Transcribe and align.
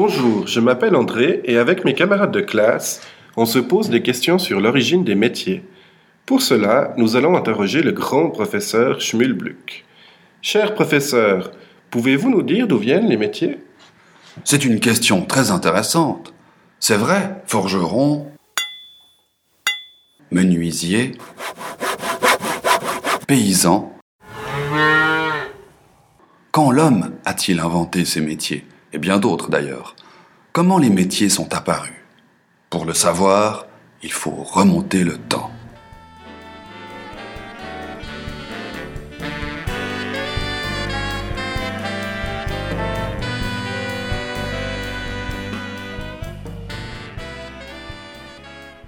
Bonjour, 0.00 0.46
je 0.46 0.60
m'appelle 0.60 0.94
André 0.94 1.40
et 1.42 1.58
avec 1.58 1.84
mes 1.84 1.92
camarades 1.92 2.30
de 2.30 2.40
classe, 2.40 3.00
on 3.36 3.46
se 3.46 3.58
pose 3.58 3.90
des 3.90 4.00
questions 4.00 4.38
sur 4.38 4.60
l'origine 4.60 5.02
des 5.02 5.16
métiers. 5.16 5.64
Pour 6.24 6.40
cela, 6.40 6.94
nous 6.96 7.16
allons 7.16 7.36
interroger 7.36 7.82
le 7.82 7.90
grand 7.90 8.30
professeur 8.30 9.00
Schmulbluck. 9.00 9.84
Cher 10.40 10.76
professeur, 10.76 11.50
pouvez-vous 11.90 12.30
nous 12.30 12.44
dire 12.44 12.68
d'où 12.68 12.78
viennent 12.78 13.08
les 13.08 13.16
métiers? 13.16 13.58
C'est 14.44 14.64
une 14.64 14.78
question 14.78 15.22
très 15.22 15.50
intéressante. 15.50 16.32
C'est 16.78 16.96
vrai, 16.96 17.42
forgeron, 17.46 18.30
menuisier, 20.30 21.18
paysan. 23.26 23.92
Quand 26.52 26.70
l'homme 26.70 27.16
a-t-il 27.24 27.58
inventé 27.58 28.04
ces 28.04 28.20
métiers? 28.20 28.64
Et 28.92 28.98
bien 28.98 29.18
d'autres 29.18 29.50
d'ailleurs. 29.50 29.94
Comment 30.52 30.78
les 30.78 30.90
métiers 30.90 31.28
sont 31.28 31.52
apparus? 31.54 31.92
Pour 32.70 32.84
le 32.84 32.94
savoir, 32.94 33.66
il 34.02 34.12
faut 34.12 34.30
remonter 34.30 35.04
le 35.04 35.18
temps. 35.18 35.50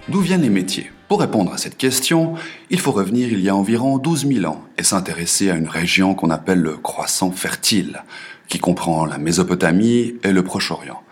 D'où 0.08 0.20
viennent 0.20 0.42
les 0.42 0.50
métiers? 0.50 0.90
Pour 1.10 1.18
répondre 1.18 1.52
à 1.52 1.58
cette 1.58 1.76
question, 1.76 2.34
il 2.70 2.78
faut 2.78 2.92
revenir 2.92 3.32
il 3.32 3.40
y 3.40 3.48
a 3.48 3.56
environ 3.56 3.98
12 3.98 4.28
000 4.28 4.46
ans 4.46 4.62
et 4.78 4.84
s'intéresser 4.84 5.50
à 5.50 5.56
une 5.56 5.66
région 5.66 6.14
qu'on 6.14 6.30
appelle 6.30 6.60
le 6.60 6.76
croissant 6.76 7.32
fertile, 7.32 8.04
qui 8.46 8.60
comprend 8.60 9.06
la 9.06 9.18
Mésopotamie 9.18 10.14
et 10.22 10.30
le 10.30 10.44
Proche-Orient. 10.44 11.02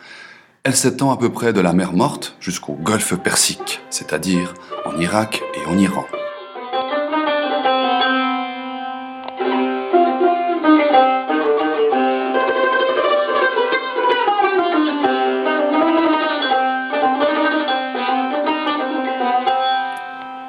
Elle 0.62 0.77
s'étend 0.77 1.10
à 1.10 1.16
peu 1.16 1.30
près 1.30 1.52
de 1.52 1.60
la 1.60 1.72
mer 1.72 1.94
Morte 1.94 2.36
jusqu'au 2.38 2.74
golfe 2.74 3.16
Persique, 3.16 3.80
c'est-à-dire 3.90 4.55
en 4.84 5.00
Irak 5.00 5.42
et 5.56 5.68
en 5.68 5.77
Iran. 5.77 6.05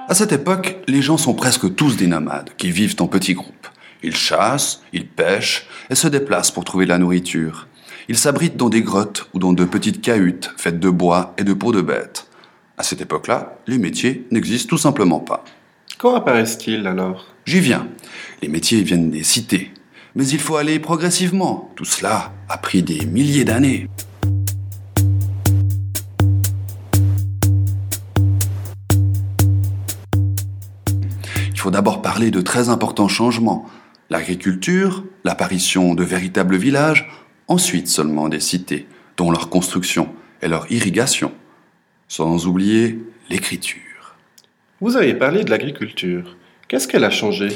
À 0.10 0.16
cette 0.16 0.32
époque, 0.32 0.80
les 0.88 1.04
gens 1.04 1.18
sont 1.18 1.36
presque 1.36 1.76
tous 1.76 1.96
des 1.96 2.08
nomades 2.08 2.50
qui 2.58 2.72
vivent 2.72 2.96
en 3.00 3.06
petits 3.06 3.36
groupes. 3.36 3.68
Ils 4.02 4.16
chassent, 4.16 4.82
ils 4.92 5.06
pêchent 5.06 5.68
et 5.92 5.94
se 5.94 6.08
déplacent 6.08 6.50
pour 6.50 6.64
trouver 6.64 6.86
de 6.86 6.90
la 6.90 6.98
nourriture. 6.98 7.68
Ils 8.08 8.18
s'abritent 8.18 8.58
dans 8.58 8.70
des 8.70 8.82
grottes 8.82 9.30
ou 9.36 9.40
dans 9.40 9.54
de 9.54 9.66
petites 9.66 10.02
cahutes 10.02 10.50
faites 10.58 10.80
de 10.80 10.90
bois 10.90 11.36
et 11.38 11.44
de 11.44 11.54
peaux 11.54 11.72
de 11.72 11.82
bêtes. 11.82 12.26
À 12.80 12.82
cette 12.82 13.02
époque-là, 13.02 13.60
les 13.68 13.78
métiers 13.78 14.26
n'existent 14.32 14.70
tout 14.70 14.80
simplement 14.80 15.20
pas. 15.20 15.46
Quand 16.00 16.16
apparaissent-ils 16.16 16.88
alors? 16.88 17.28
J'y 17.46 17.60
viens. 17.60 17.88
Les 18.42 18.48
métiers 18.48 18.82
viennent 18.82 19.12
des 19.12 19.24
cités. 19.24 19.72
Mais 20.16 20.28
il 20.28 20.40
faut 20.40 20.56
aller 20.56 20.80
progressivement. 20.80 21.72
Tout 21.76 21.86
cela 21.86 22.34
a 22.50 22.58
pris 22.58 22.82
des 22.82 23.06
milliers 23.06 23.46
d'années. 23.46 23.88
Il 31.60 31.64
faut 31.64 31.72
d'abord 31.72 32.02
parler 32.02 32.32
de 32.32 32.40
très 32.40 32.70
importants 32.70 33.10
changements. 33.10 33.66
L'agriculture, 34.10 35.04
l'apparition 35.26 35.94
de 35.94 36.06
véritables 36.06 36.56
villages, 36.56 37.12
ensuite 37.50 37.90
seulement 37.90 38.30
des 38.30 38.40
cités, 38.40 38.88
dont 39.18 39.30
leur 39.30 39.50
construction 39.50 40.08
et 40.42 40.48
leur 40.48 40.72
irrigation. 40.72 41.34
Sans 42.08 42.48
oublier 42.48 43.04
l'écriture. 43.30 44.16
Vous 44.80 44.96
avez 44.96 45.14
parlé 45.14 45.44
de 45.44 45.50
l'agriculture. 45.50 46.38
Qu'est-ce 46.70 46.88
qu'elle 46.88 47.04
a 47.04 47.10
changé? 47.10 47.50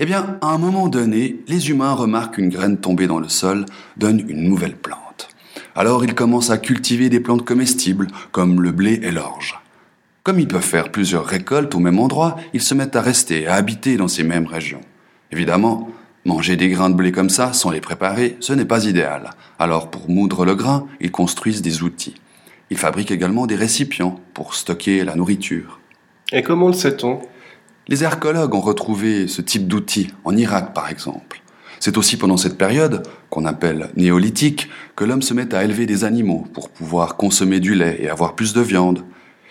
Eh 0.00 0.04
bien, 0.04 0.36
à 0.42 0.48
un 0.48 0.58
moment 0.58 0.88
donné, 0.88 1.40
les 1.48 1.70
humains 1.70 1.94
remarquent 1.94 2.34
qu'une 2.34 2.50
graine 2.50 2.76
tombée 2.76 3.06
dans 3.06 3.20
le 3.20 3.30
sol 3.30 3.64
donne 3.96 4.22
une 4.28 4.46
nouvelle 4.46 4.76
plante. 4.76 5.28
Alors 5.74 6.04
ils 6.04 6.14
commencent 6.14 6.50
à 6.50 6.58
cultiver 6.58 7.08
des 7.08 7.20
plantes 7.20 7.46
comestibles, 7.46 8.08
comme 8.32 8.60
le 8.60 8.70
blé 8.70 9.00
et 9.02 9.12
l'orge. 9.12 9.58
Comme 10.26 10.40
ils 10.40 10.48
peuvent 10.48 10.60
faire 10.60 10.90
plusieurs 10.90 11.24
récoltes 11.24 11.72
au 11.76 11.78
même 11.78 12.00
endroit, 12.00 12.34
ils 12.52 12.60
se 12.60 12.74
mettent 12.74 12.96
à 12.96 13.00
rester, 13.00 13.46
à 13.46 13.54
habiter 13.54 13.96
dans 13.96 14.08
ces 14.08 14.24
mêmes 14.24 14.48
régions. 14.48 14.80
Évidemment, 15.30 15.88
manger 16.24 16.56
des 16.56 16.68
grains 16.68 16.90
de 16.90 16.96
blé 16.96 17.12
comme 17.12 17.30
ça, 17.30 17.52
sans 17.52 17.70
les 17.70 17.80
préparer, 17.80 18.36
ce 18.40 18.52
n'est 18.52 18.64
pas 18.64 18.86
idéal. 18.86 19.30
Alors 19.60 19.88
pour 19.88 20.10
moudre 20.10 20.44
le 20.44 20.56
grain, 20.56 20.88
ils 21.00 21.12
construisent 21.12 21.62
des 21.62 21.84
outils. 21.84 22.16
Ils 22.70 22.76
fabriquent 22.76 23.12
également 23.12 23.46
des 23.46 23.54
récipients 23.54 24.18
pour 24.34 24.56
stocker 24.56 25.04
la 25.04 25.14
nourriture. 25.14 25.78
Et 26.32 26.42
comment 26.42 26.66
le 26.66 26.74
sait-on? 26.74 27.20
Les 27.86 28.02
archéologues 28.02 28.56
ont 28.56 28.60
retrouvé 28.60 29.28
ce 29.28 29.42
type 29.42 29.68
d'outils 29.68 30.08
en 30.24 30.36
Irak 30.36 30.74
par 30.74 30.90
exemple. 30.90 31.40
C'est 31.78 31.98
aussi 31.98 32.16
pendant 32.16 32.36
cette 32.36 32.58
période, 32.58 33.04
qu'on 33.30 33.44
appelle 33.44 33.90
néolithique, 33.94 34.70
que 34.96 35.04
l'homme 35.04 35.22
se 35.22 35.34
met 35.34 35.54
à 35.54 35.62
élever 35.62 35.86
des 35.86 36.02
animaux 36.02 36.48
pour 36.52 36.70
pouvoir 36.70 37.16
consommer 37.16 37.60
du 37.60 37.76
lait 37.76 37.98
et 38.00 38.08
avoir 38.08 38.34
plus 38.34 38.54
de 38.54 38.60
viande. 38.60 39.04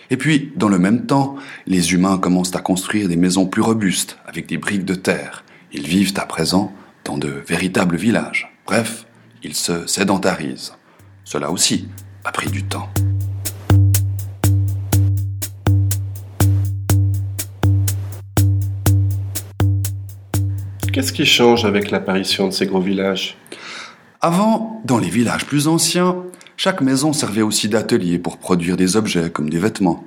Et 0.08 0.16
puis, 0.16 0.52
dans 0.54 0.68
le 0.68 0.78
même 0.78 1.06
temps, 1.06 1.36
les 1.66 1.92
humains 1.92 2.18
commencent 2.18 2.54
à 2.54 2.60
construire 2.60 3.08
des 3.08 3.16
maisons 3.16 3.46
plus 3.46 3.62
robustes, 3.62 4.18
avec 4.26 4.46
des 4.46 4.56
briques 4.56 4.84
de 4.84 4.94
terre. 4.94 5.44
Ils 5.72 5.86
vivent 5.86 6.14
à 6.16 6.26
présent 6.26 6.72
dans 7.04 7.18
de 7.18 7.28
véritables 7.28 7.96
villages. 7.96 8.54
Bref, 8.66 9.06
ils 9.42 9.54
se 9.54 9.86
sédentarisent. 9.88 10.74
Cela 11.24 11.50
aussi 11.50 11.88
a 12.24 12.30
pris 12.30 12.50
du 12.50 12.62
temps. 12.62 12.88
Qu'est-ce 20.92 21.12
qui 21.12 21.26
change 21.26 21.64
avec 21.64 21.90
l'apparition 21.90 22.46
de 22.46 22.52
ces 22.52 22.66
gros 22.66 22.80
villages? 22.80 23.36
Avant, 24.20 24.80
dans 24.84 24.98
les 24.98 25.10
villages 25.10 25.44
plus 25.46 25.66
anciens, 25.66 26.22
chaque 26.56 26.80
maison 26.80 27.12
servait 27.12 27.42
aussi 27.42 27.68
d'atelier 27.68 28.18
pour 28.18 28.38
produire 28.38 28.76
des 28.76 28.96
objets 28.96 29.30
comme 29.30 29.50
des 29.50 29.58
vêtements. 29.58 30.04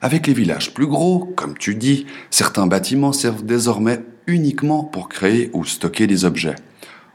Avec 0.00 0.26
les 0.26 0.34
villages 0.34 0.74
plus 0.74 0.86
gros, 0.86 1.32
comme 1.36 1.56
tu 1.56 1.76
dis, 1.76 2.06
certains 2.30 2.66
bâtiments 2.66 3.12
servent 3.12 3.44
désormais 3.44 4.00
uniquement 4.26 4.82
pour 4.82 5.08
créer 5.08 5.50
ou 5.52 5.64
stocker 5.64 6.08
des 6.08 6.24
objets. 6.24 6.56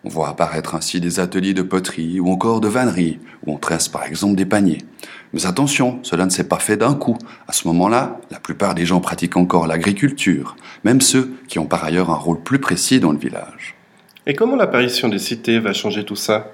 On 0.05 0.09
voit 0.09 0.29
apparaître 0.29 0.73
ainsi 0.73 1.01
des 1.01 1.19
ateliers 1.19 1.53
de 1.53 1.63
poterie 1.63 2.21
ou 2.21 2.31
encore 2.31 2.61
de 2.61 2.69
vannerie, 2.69 3.19
où 3.45 3.53
on 3.53 3.57
tresse 3.57 3.89
par 3.89 4.05
exemple 4.05 4.35
des 4.35 4.45
paniers. 4.45 4.77
Mais 5.33 5.45
attention, 5.45 5.99
cela 6.03 6.25
ne 6.25 6.29
s'est 6.29 6.47
pas 6.47 6.59
fait 6.59 6.77
d'un 6.77 6.93
coup. 6.93 7.17
À 7.47 7.51
ce 7.51 7.67
moment-là, 7.67 8.21
la 8.31 8.39
plupart 8.39 8.73
des 8.73 8.85
gens 8.85 9.01
pratiquent 9.01 9.35
encore 9.35 9.67
l'agriculture, 9.67 10.55
même 10.85 11.01
ceux 11.01 11.33
qui 11.49 11.59
ont 11.59 11.65
par 11.65 11.83
ailleurs 11.83 12.09
un 12.09 12.15
rôle 12.15 12.41
plus 12.41 12.59
précis 12.59 13.01
dans 13.01 13.11
le 13.11 13.19
village. 13.19 13.75
Et 14.25 14.33
comment 14.33 14.55
l'apparition 14.55 15.09
des 15.09 15.19
cités 15.19 15.59
va 15.59 15.73
changer 15.73 16.05
tout 16.05 16.15
ça? 16.15 16.53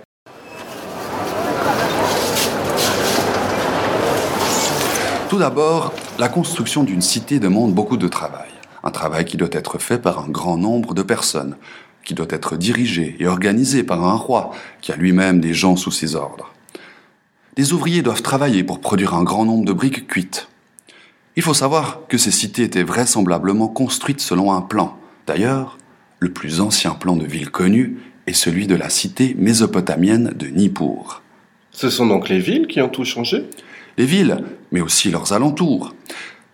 Tout 5.34 5.40
d'abord, 5.40 5.92
la 6.20 6.30
construction 6.30 6.84
d'une 6.84 7.02
cité 7.02 7.40
demande 7.40 7.74
beaucoup 7.74 7.98
de 7.98 8.08
travail. 8.08 8.52
Un 8.84 8.92
travail 8.92 9.26
qui 9.26 9.36
doit 9.36 9.50
être 9.52 9.80
fait 9.80 9.98
par 9.98 10.24
un 10.24 10.30
grand 10.30 10.58
nombre 10.58 10.94
de 10.94 11.02
personnes, 11.02 11.58
qui 12.06 12.14
doit 12.14 12.28
être 12.30 12.56
dirigé 12.56 13.16
et 13.20 13.26
organisé 13.26 13.82
par 13.82 14.06
un 14.06 14.14
roi 14.14 14.52
qui 14.80 14.92
a 14.92 14.96
lui-même 14.96 15.42
des 15.42 15.56
gens 15.56 15.76
sous 15.76 15.90
ses 15.90 16.14
ordres. 16.14 16.54
Les 17.58 17.74
ouvriers 17.74 18.04
doivent 18.04 18.22
travailler 18.22 18.64
pour 18.64 18.80
produire 18.80 19.16
un 19.16 19.24
grand 19.24 19.44
nombre 19.44 19.66
de 19.66 19.74
briques 19.74 20.06
cuites. 20.06 20.50
Il 21.36 21.42
faut 21.42 21.56
savoir 21.56 22.02
que 22.08 22.20
ces 22.20 22.30
cités 22.30 22.62
étaient 22.62 22.84
vraisemblablement 22.84 23.70
construites 23.70 24.22
selon 24.22 24.54
un 24.54 24.62
plan. 24.62 25.00
D'ailleurs, 25.26 25.80
le 26.20 26.32
plus 26.32 26.62
ancien 26.62 26.92
plan 26.92 27.16
de 27.16 27.26
ville 27.26 27.50
connu 27.50 27.98
est 28.28 28.34
celui 28.34 28.68
de 28.68 28.76
la 28.76 28.92
cité 28.92 29.36
mésopotamienne 29.40 30.32
de 30.36 30.46
Nippur. 30.46 31.24
Ce 31.72 31.90
sont 31.90 32.06
donc 32.06 32.30
les 32.30 32.38
villes 32.38 32.68
qui 32.68 32.82
ont 32.82 32.90
tout 32.90 33.04
changé? 33.04 33.50
Les 33.98 34.06
villes, 34.06 34.44
mais 34.74 34.82
aussi 34.82 35.10
leurs 35.10 35.32
alentours. 35.32 35.96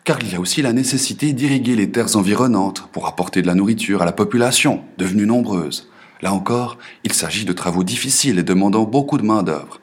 Car 0.03 0.19
il 0.21 0.31
y 0.31 0.35
a 0.35 0.39
aussi 0.39 0.61
la 0.61 0.73
nécessité 0.73 1.33
d'irriguer 1.33 1.75
les 1.75 1.89
terres 1.89 2.15
environnantes 2.15 2.87
pour 2.91 3.07
apporter 3.07 3.41
de 3.41 3.47
la 3.47 3.55
nourriture 3.55 4.03
à 4.03 4.05
la 4.05 4.11
population, 4.11 4.83
devenue 4.97 5.25
nombreuse. 5.25 5.89
Là 6.21 6.33
encore, 6.33 6.77
il 7.03 7.13
s'agit 7.13 7.45
de 7.45 7.53
travaux 7.53 7.83
difficiles 7.83 8.37
et 8.37 8.43
demandant 8.43 8.83
beaucoup 8.83 9.17
de 9.17 9.23
main-d'œuvre. 9.25 9.79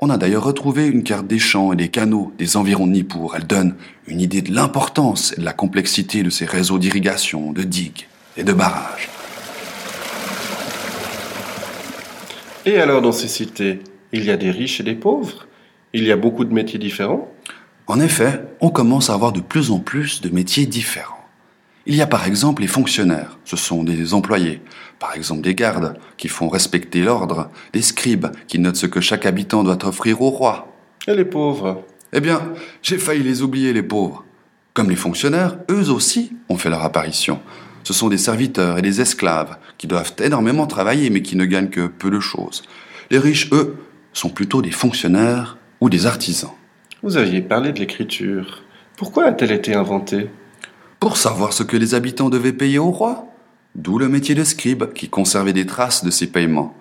On 0.00 0.10
a 0.10 0.16
d'ailleurs 0.16 0.44
retrouvé 0.44 0.86
une 0.86 1.02
carte 1.02 1.26
des 1.26 1.40
champs 1.40 1.72
et 1.72 1.76
des 1.76 1.88
canaux 1.88 2.32
des 2.38 2.56
environs 2.56 2.86
de 2.86 2.92
Nippur. 2.92 3.34
Elle 3.34 3.46
donne 3.46 3.74
une 4.06 4.20
idée 4.20 4.42
de 4.42 4.54
l'importance 4.54 5.34
et 5.36 5.40
de 5.40 5.44
la 5.44 5.52
complexité 5.52 6.22
de 6.22 6.30
ces 6.30 6.46
réseaux 6.46 6.78
d'irrigation, 6.78 7.52
de 7.52 7.64
digues 7.64 8.06
et 8.36 8.44
de 8.44 8.52
barrages. 8.52 9.10
Et 12.64 12.78
alors 12.78 13.02
dans 13.02 13.12
ces 13.12 13.28
cités, 13.28 13.80
il 14.12 14.24
y 14.24 14.30
a 14.30 14.36
des 14.36 14.52
riches 14.52 14.80
et 14.80 14.84
des 14.84 14.94
pauvres? 14.94 15.47
Il 15.92 16.04
y 16.04 16.12
a 16.12 16.16
beaucoup 16.16 16.44
de 16.44 16.52
métiers 16.52 16.78
différents 16.78 17.32
En 17.86 18.00
effet, 18.00 18.42
on 18.60 18.70
commence 18.70 19.10
à 19.10 19.14
avoir 19.14 19.32
de 19.32 19.40
plus 19.40 19.70
en 19.70 19.78
plus 19.78 20.20
de 20.20 20.28
métiers 20.28 20.66
différents. 20.66 21.14
Il 21.86 21.94
y 21.94 22.02
a 22.02 22.06
par 22.06 22.26
exemple 22.26 22.60
les 22.60 22.68
fonctionnaires, 22.68 23.38
ce 23.46 23.56
sont 23.56 23.82
des 23.82 24.12
employés, 24.12 24.60
par 24.98 25.16
exemple 25.16 25.40
des 25.40 25.54
gardes 25.54 25.98
qui 26.18 26.28
font 26.28 26.50
respecter 26.50 27.00
l'ordre, 27.00 27.50
des 27.72 27.80
scribes 27.80 28.26
qui 28.46 28.58
notent 28.58 28.76
ce 28.76 28.86
que 28.86 29.00
chaque 29.00 29.24
habitant 29.24 29.64
doit 29.64 29.86
offrir 29.86 30.20
au 30.20 30.28
roi. 30.28 30.70
Et 31.06 31.14
les 31.14 31.24
pauvres 31.24 31.82
Eh 32.12 32.20
bien, 32.20 32.42
j'ai 32.82 32.98
failli 32.98 33.22
les 33.22 33.40
oublier, 33.40 33.72
les 33.72 33.82
pauvres. 33.82 34.24
Comme 34.74 34.90
les 34.90 34.96
fonctionnaires, 34.96 35.56
eux 35.70 35.90
aussi 35.90 36.32
ont 36.50 36.58
fait 36.58 36.68
leur 36.68 36.84
apparition. 36.84 37.40
Ce 37.84 37.94
sont 37.94 38.10
des 38.10 38.18
serviteurs 38.18 38.76
et 38.76 38.82
des 38.82 39.00
esclaves 39.00 39.56
qui 39.78 39.86
doivent 39.86 40.12
énormément 40.22 40.66
travailler 40.66 41.08
mais 41.08 41.22
qui 41.22 41.36
ne 41.36 41.46
gagnent 41.46 41.70
que 41.70 41.86
peu 41.86 42.10
de 42.10 42.20
choses. 42.20 42.62
Les 43.10 43.18
riches, 43.18 43.48
eux, 43.52 43.78
sont 44.12 44.28
plutôt 44.28 44.60
des 44.60 44.70
fonctionnaires 44.70 45.56
ou 45.80 45.88
des 45.88 46.06
artisans. 46.06 46.50
Vous 47.02 47.16
aviez 47.16 47.40
parlé 47.40 47.72
de 47.72 47.78
l'écriture. 47.78 48.62
Pourquoi 48.96 49.26
a-t-elle 49.26 49.52
été 49.52 49.74
inventée? 49.74 50.28
Pour 50.98 51.16
savoir 51.16 51.52
ce 51.52 51.62
que 51.62 51.76
les 51.76 51.94
habitants 51.94 52.30
devaient 52.30 52.52
payer 52.52 52.78
au 52.78 52.90
roi. 52.90 53.26
D'où 53.76 53.98
le 53.98 54.08
métier 54.08 54.34
de 54.34 54.42
scribe 54.42 54.92
qui 54.92 55.08
conservait 55.08 55.52
des 55.52 55.66
traces 55.66 56.04
de 56.04 56.10
ces 56.10 56.26
paiements. 56.26 56.74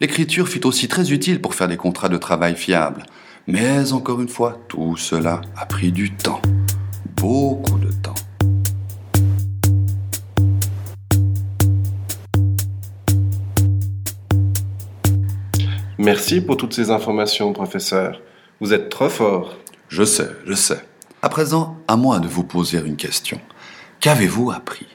L'écriture 0.00 0.48
fut 0.48 0.64
aussi 0.64 0.86
très 0.86 1.10
utile 1.12 1.40
pour 1.40 1.56
faire 1.56 1.66
des 1.66 1.76
contrats 1.76 2.08
de 2.08 2.18
travail 2.18 2.54
fiables. 2.54 3.02
Mais 3.48 3.92
encore 3.92 4.20
une 4.20 4.28
fois, 4.28 4.60
tout 4.68 4.96
cela 4.96 5.40
a 5.56 5.66
pris 5.66 5.90
du 5.90 6.12
temps. 6.12 6.40
Beaucoup 7.16 7.79
Merci 16.02 16.40
pour 16.40 16.56
toutes 16.56 16.72
ces 16.72 16.90
informations, 16.90 17.52
professeur. 17.52 18.22
Vous 18.58 18.72
êtes 18.72 18.88
trop 18.88 19.10
fort. 19.10 19.58
Je 19.90 20.02
sais, 20.02 20.30
je 20.46 20.54
sais. 20.54 20.82
À 21.20 21.28
présent, 21.28 21.76
à 21.88 21.96
moi 21.96 22.20
de 22.20 22.26
vous 22.26 22.42
poser 22.42 22.78
une 22.78 22.96
question. 22.96 23.38
Qu'avez-vous 24.00 24.50
appris? 24.50 24.86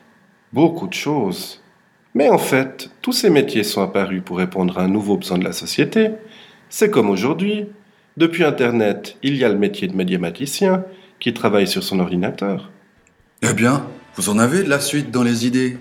Beaucoup 0.51 0.87
de 0.87 0.95
choses. 0.95 1.61
Mais 2.15 2.27
en 2.29 2.39
fait, 2.39 2.89
tous 3.03 3.11
ces 3.11 3.29
métiers 3.29 3.63
sont 3.63 3.83
apparus 3.83 4.23
pour 4.25 4.39
répondre 4.39 4.79
à 4.79 4.81
un 4.81 4.87
nouveau 4.87 5.17
besoin 5.17 5.37
de 5.37 5.43
la 5.43 5.51
société. 5.51 6.09
C'est 6.69 6.89
comme 6.89 7.11
aujourd'hui. 7.11 7.67
Depuis 8.17 8.43
Internet, 8.43 9.17
il 9.21 9.35
y 9.35 9.43
a 9.43 9.49
le 9.49 9.59
métier 9.59 9.87
de 9.87 9.95
médiamaticien 9.95 10.85
qui 11.19 11.35
travaille 11.35 11.67
sur 11.67 11.83
son 11.83 11.99
ordinateur. 11.99 12.71
Eh 13.43 13.53
bien, 13.53 13.85
vous 14.15 14.29
en 14.29 14.39
avez 14.39 14.63
de 14.63 14.69
la 14.69 14.79
suite 14.79 15.11
dans 15.11 15.21
les 15.21 15.45
idées 15.45 15.77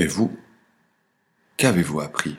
Et 0.00 0.06
vous 0.06 0.30
Qu'avez-vous 1.56 2.00
appris? 2.00 2.36